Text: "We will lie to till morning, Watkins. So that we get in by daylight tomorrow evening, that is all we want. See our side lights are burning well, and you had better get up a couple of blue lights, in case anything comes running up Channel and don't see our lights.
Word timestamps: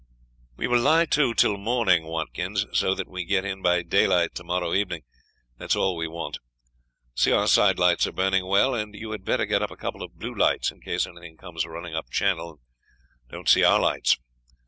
"We 0.57 0.65
will 0.67 0.79
lie 0.79 1.05
to 1.05 1.35
till 1.35 1.57
morning, 1.57 2.05
Watkins. 2.07 2.65
So 2.73 2.95
that 2.95 3.07
we 3.07 3.23
get 3.23 3.45
in 3.45 3.61
by 3.61 3.83
daylight 3.83 4.33
tomorrow 4.33 4.73
evening, 4.73 5.03
that 5.59 5.69
is 5.69 5.75
all 5.75 5.95
we 5.95 6.07
want. 6.07 6.39
See 7.13 7.31
our 7.31 7.45
side 7.47 7.77
lights 7.77 8.07
are 8.07 8.11
burning 8.11 8.47
well, 8.47 8.73
and 8.73 8.95
you 8.95 9.11
had 9.11 9.23
better 9.23 9.45
get 9.45 9.61
up 9.61 9.69
a 9.69 9.77
couple 9.77 10.01
of 10.01 10.17
blue 10.17 10.33
lights, 10.33 10.71
in 10.71 10.81
case 10.81 11.05
anything 11.05 11.37
comes 11.37 11.67
running 11.67 11.93
up 11.93 12.09
Channel 12.09 12.49
and 12.49 12.59
don't 13.29 13.47
see 13.47 13.63
our 13.63 13.79
lights. 13.79 14.17